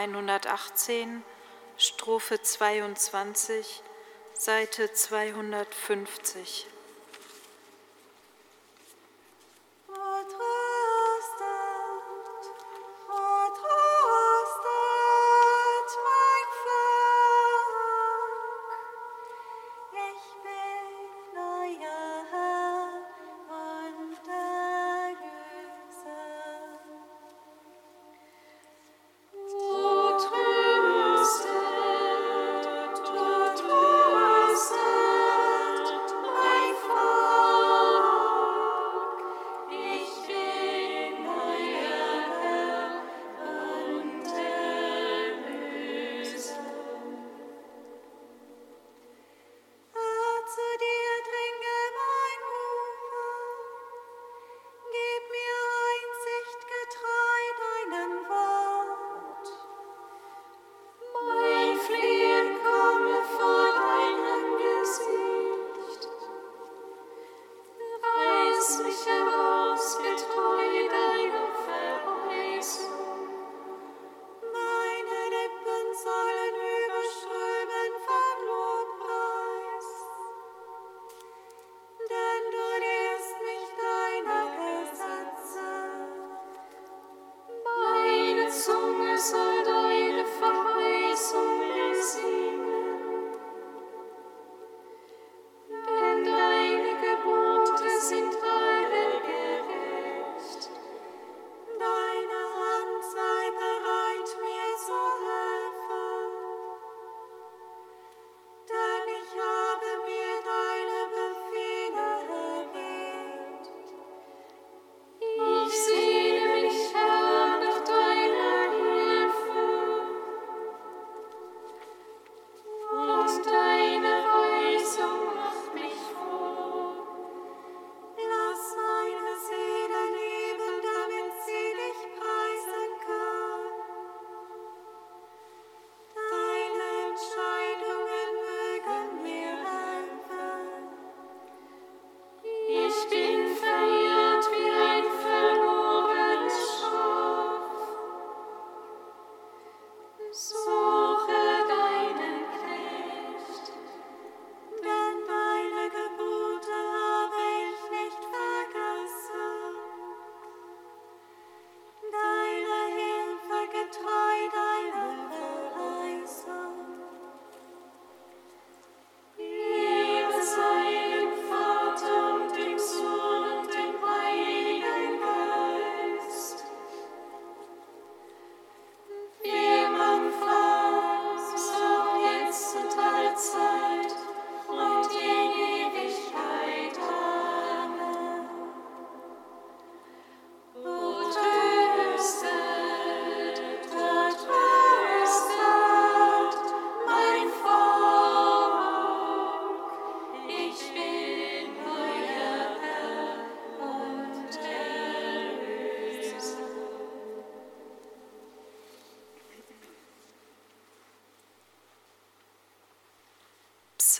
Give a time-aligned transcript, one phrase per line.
[0.00, 1.22] 118,
[1.76, 3.82] Strophe 22,
[4.32, 6.66] Seite 250.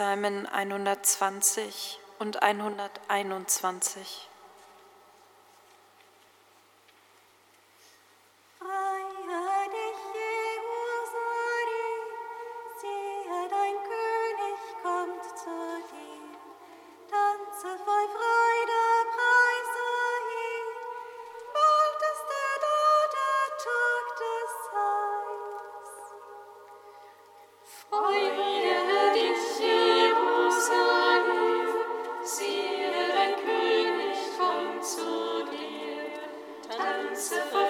[0.01, 4.30] Psalmen 120 und 121.
[37.31, 37.70] merciful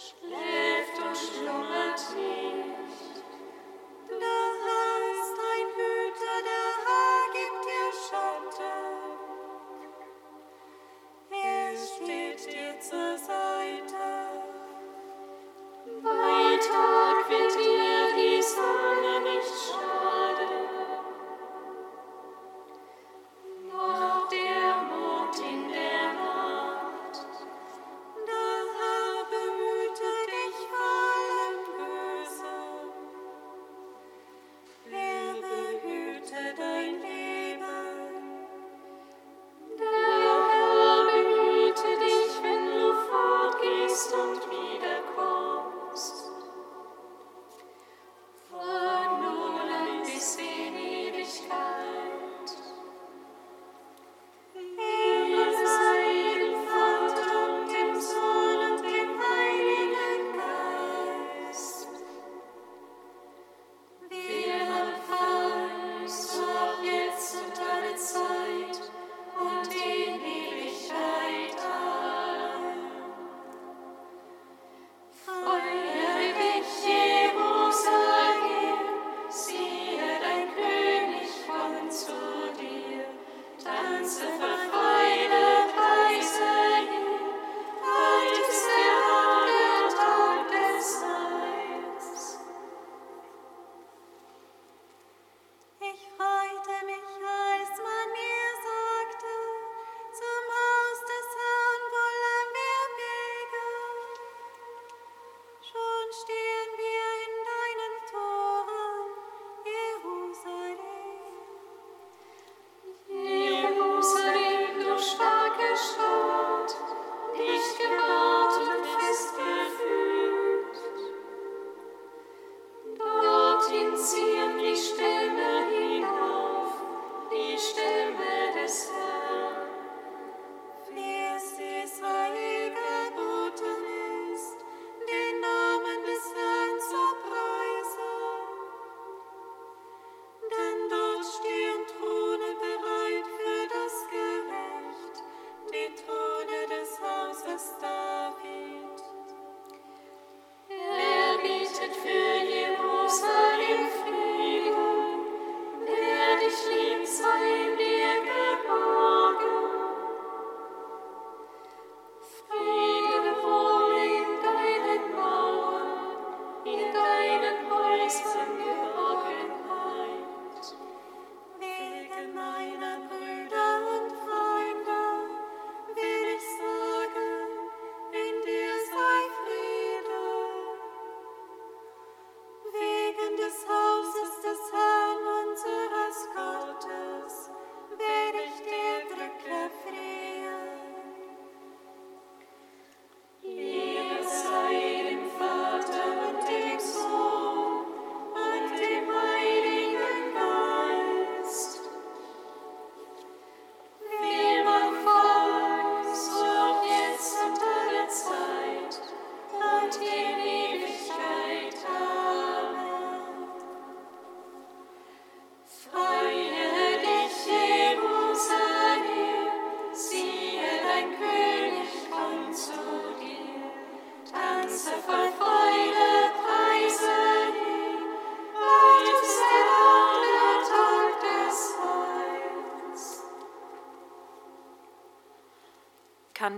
[0.00, 1.79] schläft und schlummert.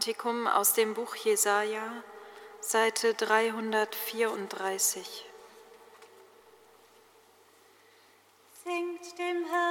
[0.03, 2.03] Kantikum aus dem Buch Jesaja,
[2.61, 5.31] Seite 334.
[8.65, 9.62] Singt dem Herrn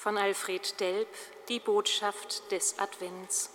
[0.00, 1.08] Von Alfred Delp
[1.50, 3.50] Die Botschaft des Advents.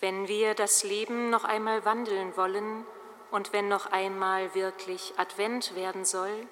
[0.00, 2.86] Wenn wir das Leben noch einmal wandeln wollen
[3.30, 6.48] und wenn noch einmal wirklich Advent werden soll,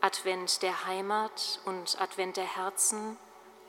[0.00, 3.16] Advent der Heimat und Advent der Herzen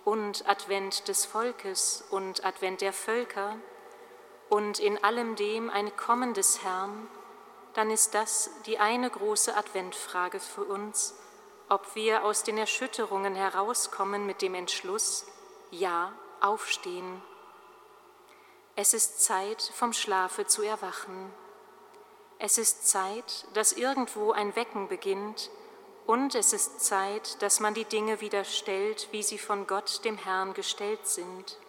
[0.06, 3.56] und Advent des Volkes und Advent der Völker
[4.50, 7.08] und in allem dem ein Kommen des Herrn,
[7.74, 11.16] dann ist das die eine große Adventfrage für uns,
[11.70, 15.26] ob wir aus den Erschütterungen herauskommen mit dem Entschluss,
[15.72, 16.12] ja,
[16.42, 17.22] aufstehen.
[18.76, 21.32] Es ist Zeit, vom Schlafe zu erwachen.
[22.40, 25.52] Es ist Zeit, dass irgendwo ein Wecken beginnt
[26.08, 30.18] und es ist Zeit, dass man die Dinge wieder stellt, wie sie von Gott, dem
[30.18, 31.60] Herrn, gestellt sind.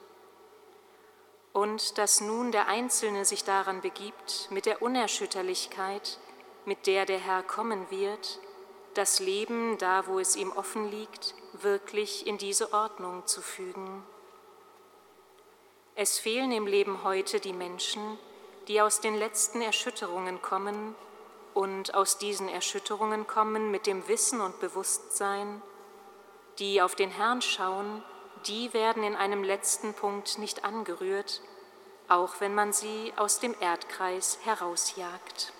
[1.52, 6.18] Und dass nun der Einzelne sich daran begibt, mit der Unerschütterlichkeit,
[6.64, 8.38] mit der der Herr kommen wird,
[8.94, 14.04] das Leben, da wo es ihm offen liegt, wirklich in diese Ordnung zu fügen.
[15.94, 18.18] Es fehlen im Leben heute die Menschen,
[18.68, 20.94] die aus den letzten Erschütterungen kommen
[21.54, 25.62] und aus diesen Erschütterungen kommen mit dem Wissen und Bewusstsein,
[26.58, 28.02] die auf den Herrn schauen,
[28.46, 31.42] die werden in einem letzten Punkt nicht angerührt,
[32.08, 35.52] auch wenn man sie aus dem Erdkreis herausjagt.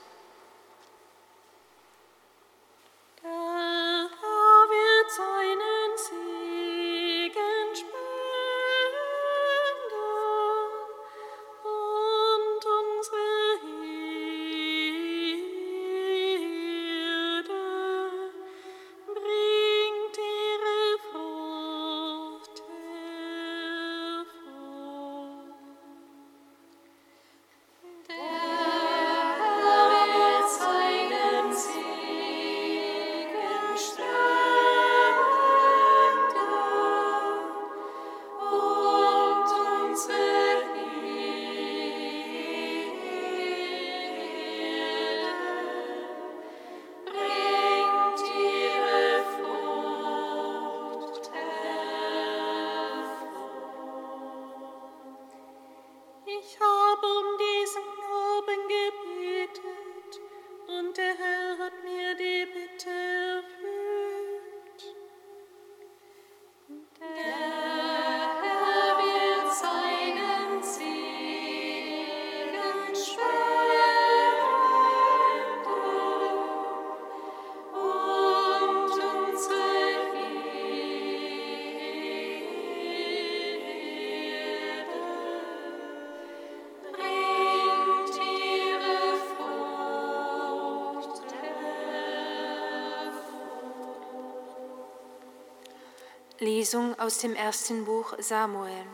[96.60, 98.84] Lesung aus dem ersten Buch Samuel.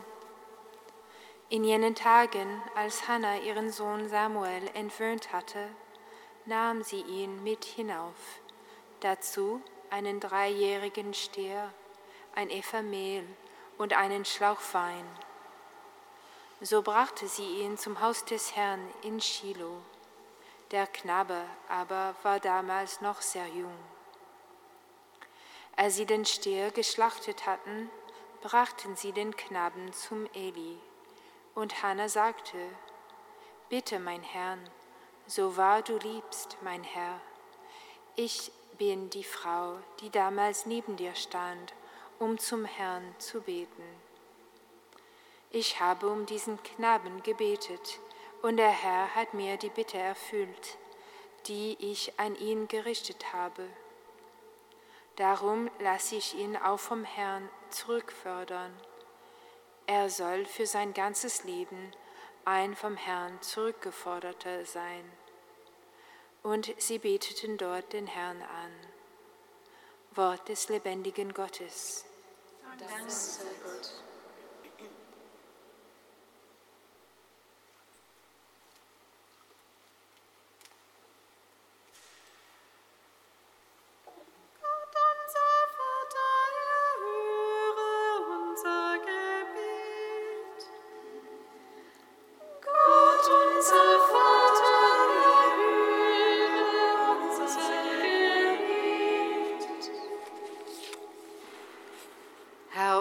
[1.49, 5.67] In jenen Tagen, als Hannah ihren Sohn Samuel entwöhnt hatte,
[6.45, 8.15] nahm sie ihn mit hinauf,
[9.01, 11.73] dazu einen dreijährigen Stier,
[12.35, 13.27] ein Epha Mehl
[13.77, 15.05] und einen Schlauch Wein.
[16.61, 19.81] So brachte sie ihn zum Haus des Herrn in Shiloh.
[20.71, 23.77] Der Knabe aber war damals noch sehr jung.
[25.79, 27.91] Als sie den Stier geschlachtet hatten,
[28.41, 30.79] brachten sie den Knaben zum Eli.
[31.53, 32.57] Und Hannah sagte,
[33.69, 34.59] Bitte, mein Herrn,
[35.27, 37.21] so wahr du liebst, mein Herr,
[38.15, 41.75] ich bin die Frau, die damals neben dir stand,
[42.17, 43.83] um zum Herrn zu beten.
[45.51, 47.99] Ich habe um diesen Knaben gebetet,
[48.41, 50.77] und der Herr hat mir die Bitte erfüllt,
[51.45, 53.67] die ich an ihn gerichtet habe.
[55.17, 58.71] Darum lasse ich ihn auch vom Herrn zurückfördern.
[59.87, 61.91] Er soll für sein ganzes Leben
[62.45, 65.11] ein vom Herrn zurückgeforderter sein.
[66.43, 68.71] Und sie beteten dort den Herrn an.
[70.11, 72.05] Wort des lebendigen Gottes.
[72.79, 73.43] Dank sei.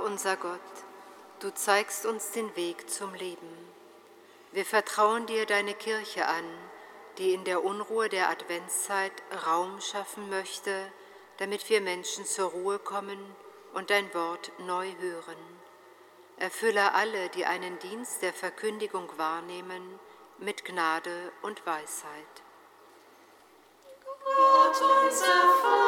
[0.06, 0.60] Unser Gott,
[1.40, 3.50] du zeigst uns den Weg zum Leben.
[4.52, 6.44] Wir vertrauen dir deine Kirche an,
[7.18, 9.12] die in der Unruhe der Adventszeit
[9.44, 10.92] Raum schaffen möchte,
[11.38, 13.18] damit wir Menschen zur Ruhe kommen
[13.74, 15.36] und dein Wort neu hören.
[16.36, 19.98] Erfülle alle, die einen Dienst der Verkündigung wahrnehmen,
[20.38, 22.42] mit Gnade und Weisheit.
[24.24, 25.24] Gott, unser
[25.62, 25.85] Vater,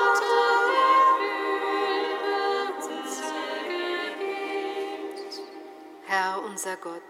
[6.11, 7.03] Herr unser Gott,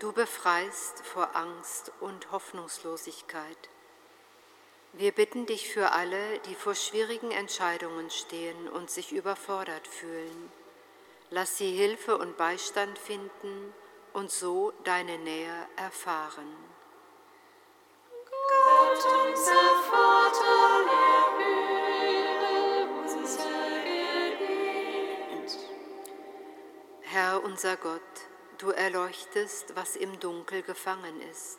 [0.00, 3.68] du befreist vor Angst und Hoffnungslosigkeit.
[4.94, 10.50] Wir bitten dich für alle, die vor schwierigen Entscheidungen stehen und sich überfordert fühlen.
[11.30, 13.72] Lass sie Hilfe und Beistand finden
[14.12, 16.52] und so deine Nähe erfahren.
[18.26, 19.52] Gott, unser
[19.88, 20.82] Vater,
[21.38, 23.44] erhöre unser
[24.24, 25.58] Gebet.
[27.02, 28.31] Herr unser Gott,
[28.62, 31.58] Du erleuchtest, was im Dunkel gefangen ist.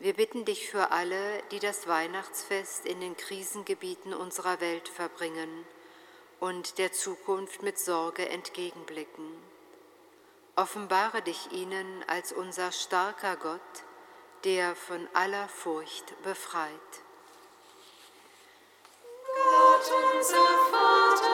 [0.00, 5.64] Wir bitten dich für alle, die das Weihnachtsfest in den Krisengebieten unserer Welt verbringen
[6.40, 9.24] und der Zukunft mit Sorge entgegenblicken.
[10.56, 13.60] Offenbare dich ihnen als unser starker Gott,
[14.42, 16.70] der von aller Furcht befreit.
[19.32, 21.33] Gott, unser Vater,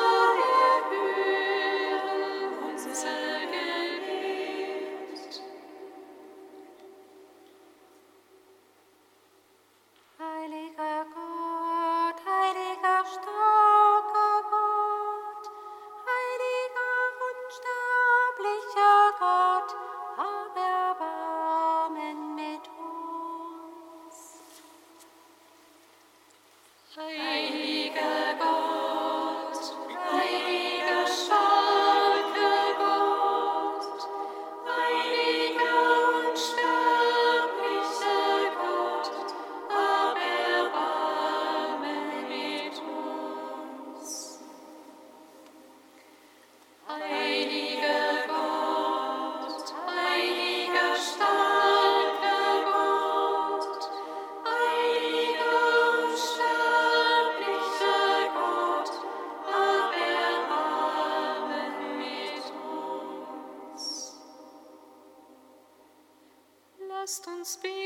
[67.42, 67.79] Zeit.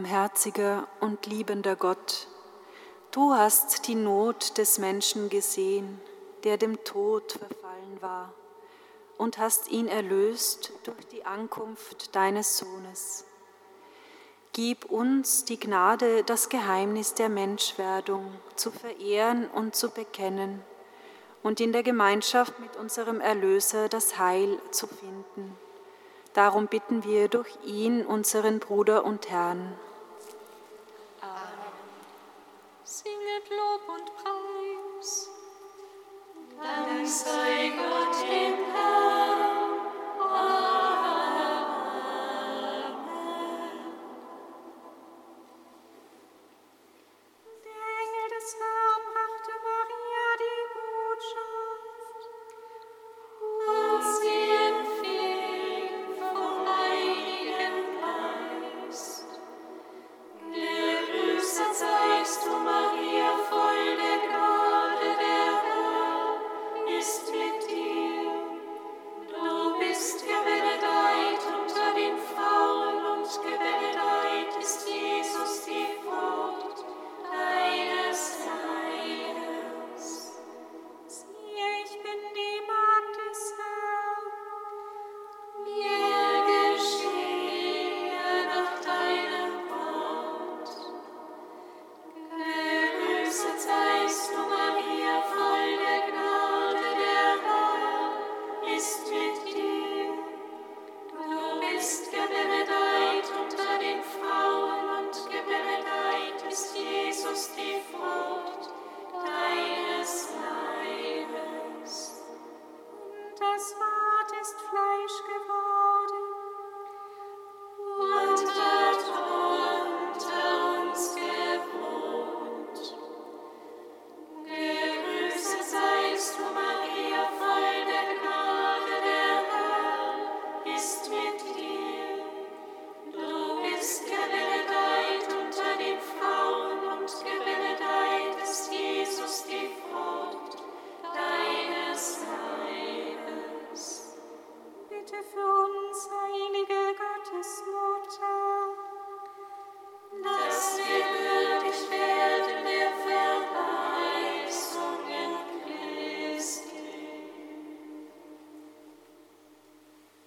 [0.00, 2.26] Barmherziger und liebender Gott,
[3.10, 6.00] du hast die Not des Menschen gesehen,
[6.42, 8.32] der dem Tod verfallen war,
[9.18, 13.26] und hast ihn erlöst durch die Ankunft deines Sohnes.
[14.54, 20.62] Gib uns die Gnade, das Geheimnis der Menschwerdung zu verehren und zu bekennen
[21.42, 25.58] und in der Gemeinschaft mit unserem Erlöser das Heil zu finden
[26.32, 29.74] Darum bitten wir durch ihn, unseren Bruder und Herrn.
[32.92, 35.30] Singet Lob und Preis.
[36.60, 38.99] Dank sei Gott dem Herrn.